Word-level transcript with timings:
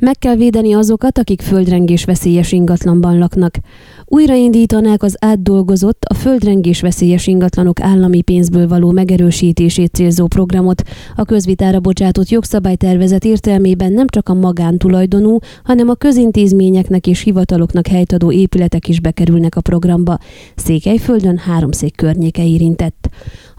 Meg 0.00 0.18
kell 0.18 0.36
védeni 0.36 0.72
azokat, 0.72 1.18
akik 1.18 1.40
földrengés 1.40 2.04
veszélyes 2.04 2.52
ingatlanban 2.52 3.18
laknak. 3.18 3.58
Újraindítanák 4.04 5.02
az 5.02 5.16
átdolgozott, 5.18 6.04
a 6.04 6.14
földrengés 6.14 6.80
veszélyes 6.80 7.26
ingatlanok 7.26 7.80
állami 7.80 8.22
pénzből 8.22 8.68
való 8.68 8.90
megerősítését 8.90 9.94
célzó 9.94 10.26
programot. 10.26 10.82
A 11.16 11.24
közvitára 11.24 11.80
bocsátott 11.80 12.28
jogszabálytervezet 12.28 13.24
értelmében 13.24 13.92
nem 13.92 14.06
csak 14.06 14.28
a 14.28 14.34
magántulajdonú, 14.34 15.38
hanem 15.64 15.88
a 15.88 15.94
közintézményeknek 15.94 17.06
és 17.06 17.20
hivataloknak 17.22 17.86
helytadó 17.86 18.32
épületek 18.32 18.88
is 18.88 19.00
bekerülnek 19.00 19.56
a 19.56 19.60
programba. 19.60 20.18
Székelyföldön 20.56 21.38
három 21.38 21.72
szék 21.72 21.96
környéke 21.96 22.46
érintett. 22.46 23.08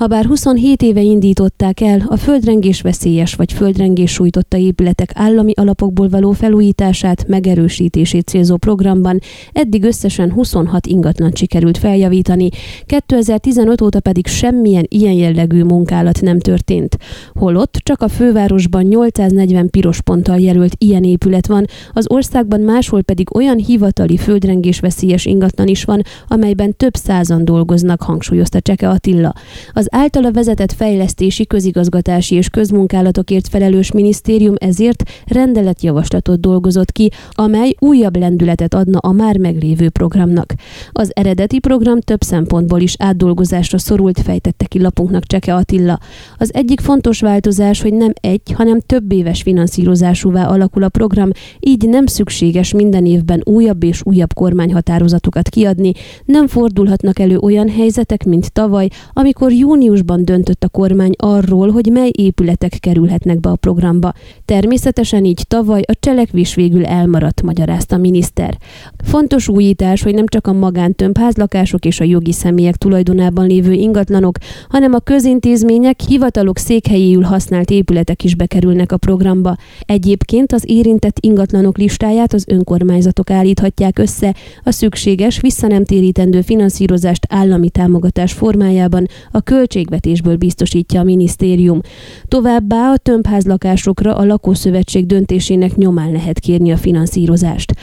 Habár 0.00 0.24
27 0.24 0.82
éve 0.82 1.00
indították 1.00 1.80
el 1.80 2.02
a 2.08 2.16
földrengés 2.16 2.80
veszélyes 2.80 3.34
vagy 3.34 3.52
földrengés 3.52 4.12
sújtotta 4.12 4.56
épületek 4.56 5.10
állami 5.14 5.52
alapokból 5.56 6.08
való 6.08 6.32
felújítását, 6.32 7.28
megerősítését 7.28 8.26
célzó 8.26 8.56
programban, 8.56 9.18
eddig 9.52 9.84
összesen 9.84 10.32
26 10.32 10.86
ingatlan 10.86 11.30
sikerült 11.34 11.78
feljavítani, 11.78 12.48
2015 12.86 13.80
óta 13.80 14.00
pedig 14.00 14.26
semmilyen 14.26 14.86
ilyen 14.88 15.12
jellegű 15.12 15.62
munkálat 15.62 16.20
nem 16.20 16.38
történt. 16.38 16.96
Holott 17.34 17.72
csak 17.72 18.02
a 18.02 18.08
fővárosban 18.08 18.82
840 18.82 19.70
piros 19.70 20.00
ponttal 20.00 20.38
jelölt 20.38 20.74
ilyen 20.78 21.04
épület 21.04 21.46
van, 21.46 21.64
az 21.92 22.10
országban 22.10 22.60
máshol 22.60 23.02
pedig 23.02 23.34
olyan 23.34 23.56
hivatali 23.56 24.16
földrengés 24.16 24.80
veszélyes 24.80 25.24
ingatlan 25.24 25.66
is 25.66 25.84
van, 25.84 26.02
amelyben 26.28 26.76
több 26.76 26.94
százan 26.94 27.44
dolgoznak, 27.44 28.02
hangsúlyozta 28.02 28.60
Cseke 28.60 28.88
Attila. 28.88 29.32
Az 29.72 29.88
általa 29.90 30.32
vezetett 30.32 30.72
fejlesztési, 30.72 31.46
közigazgatási 31.46 32.34
és 32.34 32.48
közmunkálatokért 32.48 33.48
felelős 33.48 33.92
minisztérium 33.92 34.54
ezért 34.58 35.02
rendeletjavaslatot 35.26 36.40
dolgozott 36.40 36.92
ki, 36.92 37.10
amely 37.30 37.74
újabb 37.78 38.16
lendületet 38.16 38.74
adna 38.74 38.98
a 38.98 39.12
már 39.12 39.36
meglévő 39.36 39.88
programnak. 39.88 40.54
Az 40.92 41.10
eredeti 41.14 41.58
program 41.58 42.00
több 42.00 42.22
szempontból 42.22 42.80
is 42.80 42.94
átdolgozásra 42.98 43.78
szorult, 43.78 44.20
fejtette 44.20 44.64
ki 44.64 44.80
lapunknak 44.80 45.24
Cseke 45.24 45.54
Attila. 45.54 45.98
Az 46.36 46.54
egyik 46.54 46.80
fontos 46.80 47.20
változás, 47.20 47.82
hogy 47.82 47.94
nem 47.94 48.12
egy, 48.20 48.52
hanem 48.52 48.80
több 48.80 49.12
éves 49.12 49.42
finanszírozásúvá 49.42 50.46
alakul 50.46 50.82
a 50.82 50.88
program, 50.88 51.30
így 51.60 51.88
nem 51.88 52.06
szükséges 52.06 52.72
minden 52.72 53.06
évben 53.06 53.42
újabb 53.44 53.82
és 53.82 54.00
újabb 54.04 54.34
kormányhatározatokat 54.34 55.48
kiadni, 55.48 55.92
nem 56.24 56.46
fordulhatnak 56.46 57.18
elő 57.18 57.38
olyan 57.38 57.68
helyzetek, 57.68 58.24
mint 58.24 58.52
tavaly, 58.52 58.88
amikor 59.12 59.52
június 59.52 59.79
júniusban 59.80 60.24
döntött 60.24 60.64
a 60.64 60.68
kormány 60.68 61.12
arról, 61.16 61.70
hogy 61.70 61.86
mely 61.92 62.10
épületek 62.12 62.76
kerülhetnek 62.80 63.40
be 63.40 63.50
a 63.50 63.56
programba. 63.56 64.12
Természetesen 64.44 65.24
így 65.24 65.44
tavaly 65.48 65.82
a 65.86 65.96
cselekvés 66.00 66.54
végül 66.54 66.84
elmaradt, 66.84 67.42
magyarázta 67.42 67.96
a 67.96 67.98
miniszter. 67.98 68.58
Fontos 69.04 69.48
újítás, 69.48 70.02
hogy 70.02 70.14
nem 70.14 70.26
csak 70.26 70.46
a 70.46 70.52
magántömbházlakások 70.52 71.84
és 71.84 72.00
a 72.00 72.04
jogi 72.04 72.32
személyek 72.32 72.76
tulajdonában 72.76 73.46
lévő 73.46 73.72
ingatlanok, 73.72 74.38
hanem 74.68 74.92
a 74.92 74.98
közintézmények, 74.98 76.00
hivatalok 76.00 76.58
székhelyéül 76.58 77.22
használt 77.22 77.70
épületek 77.70 78.24
is 78.24 78.34
bekerülnek 78.34 78.92
a 78.92 78.96
programba. 78.96 79.56
Egyébként 79.80 80.52
az 80.52 80.62
érintett 80.66 81.16
ingatlanok 81.20 81.78
listáját 81.78 82.32
az 82.32 82.44
önkormányzatok 82.48 83.30
állíthatják 83.30 83.98
össze, 83.98 84.34
a 84.62 84.70
szükséges, 84.70 85.40
visszanemtérítendő 85.40 86.40
finanszírozást 86.40 87.26
állami 87.28 87.70
támogatás 87.70 88.32
formájában 88.32 89.06
a 89.30 89.40
költ 89.40 89.69
költségvetésből 89.70 90.36
biztosítja 90.36 91.00
a 91.00 91.04
minisztérium. 91.04 91.80
Továbbá 92.28 92.90
a 92.92 92.96
tömbházlakásokra 92.96 94.14
a 94.14 94.24
lakószövetség 94.24 95.06
döntésének 95.06 95.74
nyomán 95.76 96.12
lehet 96.12 96.38
kérni 96.38 96.72
a 96.72 96.76
finanszírozást. 96.76 97.74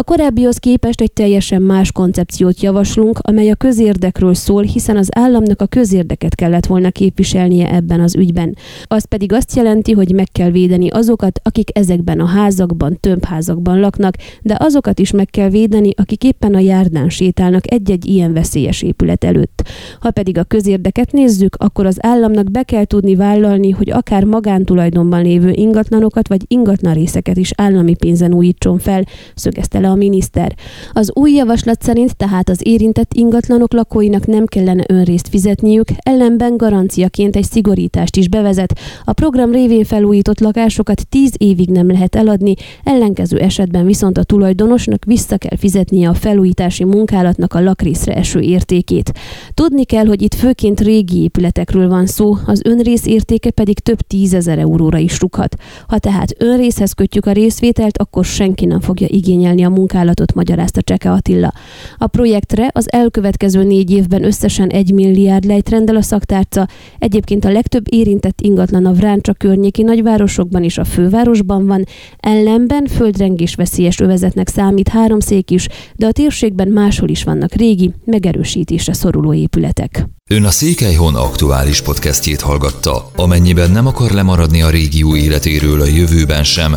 A 0.00 0.02
korábbihoz 0.02 0.56
képest 0.56 1.00
egy 1.00 1.12
teljesen 1.12 1.62
más 1.62 1.92
koncepciót 1.92 2.60
javaslunk, 2.60 3.18
amely 3.18 3.50
a 3.50 3.54
közérdekről 3.54 4.34
szól, 4.34 4.62
hiszen 4.62 4.96
az 4.96 5.08
államnak 5.10 5.60
a 5.60 5.66
közérdeket 5.66 6.34
kellett 6.34 6.66
volna 6.66 6.90
képviselnie 6.90 7.74
ebben 7.74 8.00
az 8.00 8.16
ügyben. 8.16 8.56
Az 8.84 9.04
pedig 9.04 9.32
azt 9.32 9.56
jelenti, 9.56 9.92
hogy 9.92 10.12
meg 10.14 10.28
kell 10.32 10.50
védeni 10.50 10.88
azokat, 10.88 11.40
akik 11.42 11.78
ezekben 11.78 12.20
a 12.20 12.26
házakban, 12.26 12.98
tömbházakban 13.00 13.80
laknak, 13.80 14.14
de 14.42 14.56
azokat 14.58 14.98
is 14.98 15.10
meg 15.10 15.26
kell 15.26 15.48
védeni, 15.48 15.90
akik 15.96 16.24
éppen 16.24 16.54
a 16.54 16.58
járdán 16.58 17.08
sétálnak 17.08 17.72
egy-egy 17.72 18.06
ilyen 18.06 18.32
veszélyes 18.32 18.82
épület 18.82 19.24
előtt. 19.24 19.68
Ha 20.00 20.10
pedig 20.10 20.38
a 20.38 20.44
közérdeket 20.44 21.12
néz, 21.12 21.30
nézzük, 21.30 21.56
akkor 21.58 21.86
az 21.86 21.98
államnak 22.00 22.50
be 22.50 22.62
kell 22.62 22.84
tudni 22.84 23.14
vállalni, 23.14 23.70
hogy 23.70 23.90
akár 23.90 24.24
magántulajdonban 24.24 25.22
lévő 25.22 25.50
ingatlanokat 25.50 26.28
vagy 26.28 26.44
ingatlan 26.46 26.94
részeket 26.94 27.36
is 27.36 27.50
állami 27.56 27.94
pénzen 27.94 28.34
újítson 28.34 28.78
fel, 28.78 29.04
szögezte 29.34 29.78
le 29.80 29.89
a 29.90 29.94
miniszter. 29.94 30.54
Az 30.92 31.10
új 31.14 31.32
javaslat 31.32 31.82
szerint 31.82 32.16
tehát 32.16 32.48
az 32.48 32.60
érintett 32.62 33.14
ingatlanok 33.14 33.72
lakóinak 33.72 34.26
nem 34.26 34.46
kellene 34.46 34.84
önrészt 34.88 35.28
fizetniük, 35.28 35.88
ellenben 35.98 36.56
garanciaként 36.56 37.36
egy 37.36 37.44
szigorítást 37.44 38.16
is 38.16 38.28
bevezet. 38.28 38.78
A 39.04 39.12
program 39.12 39.52
révén 39.52 39.84
felújított 39.84 40.40
lakásokat 40.40 41.08
10 41.08 41.32
évig 41.36 41.68
nem 41.68 41.90
lehet 41.90 42.14
eladni, 42.14 42.54
ellenkező 42.84 43.38
esetben 43.38 43.86
viszont 43.86 44.18
a 44.18 44.22
tulajdonosnak 44.22 45.04
vissza 45.04 45.36
kell 45.36 45.56
fizetnie 45.56 46.08
a 46.08 46.14
felújítási 46.14 46.84
munkálatnak 46.84 47.54
a 47.54 47.60
lakrészre 47.60 48.14
eső 48.14 48.40
értékét. 48.40 49.12
Tudni 49.54 49.84
kell, 49.84 50.06
hogy 50.06 50.22
itt 50.22 50.34
főként 50.34 50.80
régi 50.80 51.22
épületekről 51.22 51.88
van 51.88 52.06
szó, 52.06 52.36
az 52.46 52.60
önrész 52.64 53.06
értéke 53.06 53.50
pedig 53.50 53.78
több 53.78 54.00
tízezer 54.00 54.58
euróra 54.58 54.98
is 54.98 55.20
rúghat. 55.20 55.56
Ha 55.88 55.98
tehát 55.98 56.34
önrészhez 56.38 56.92
kötjük 56.92 57.26
a 57.26 57.32
részvételt, 57.32 57.98
akkor 57.98 58.24
senki 58.24 58.64
nem 58.64 58.80
fogja 58.80 59.06
igényelni 59.10 59.64
a 59.64 59.68
munkálatot, 59.70 60.34
magyarázta 60.34 60.82
Cseke 60.82 61.10
Attila. 61.12 61.52
A 61.96 62.06
projektre 62.06 62.70
az 62.72 62.92
elkövetkező 62.92 63.62
négy 63.62 63.90
évben 63.90 64.24
összesen 64.24 64.68
egy 64.68 64.92
milliárd 64.92 65.44
lejtrendel 65.44 65.96
a 65.96 66.02
szaktárca, 66.02 66.68
egyébként 66.98 67.44
a 67.44 67.52
legtöbb 67.52 67.84
érintett 67.90 68.40
ingatlan 68.40 68.86
a 68.86 68.92
Vráncsa 68.92 69.32
környéki 69.32 69.82
nagyvárosokban 69.82 70.64
és 70.64 70.78
a 70.78 70.84
fővárosban 70.84 71.66
van, 71.66 71.84
ellenben 72.18 72.86
földrengés 72.86 73.54
veszélyes 73.54 74.00
övezetnek 74.00 74.48
számít 74.48 74.88
három 74.88 75.20
szék 75.20 75.50
is, 75.50 75.68
de 75.96 76.06
a 76.06 76.12
térségben 76.12 76.68
máshol 76.68 77.08
is 77.08 77.24
vannak 77.24 77.54
régi, 77.54 77.94
megerősítésre 78.04 78.92
szoruló 78.92 79.34
épületek. 79.34 80.08
Ön 80.30 80.44
a 80.44 80.50
Székelyhon 80.50 81.14
aktuális 81.14 81.82
podcastjét 81.82 82.40
hallgatta. 82.40 83.10
Amennyiben 83.16 83.70
nem 83.70 83.86
akar 83.86 84.10
lemaradni 84.10 84.62
a 84.62 84.70
régió 84.70 85.16
életéről 85.16 85.80
a 85.80 85.86
jövőben 85.86 86.44
sem, 86.44 86.76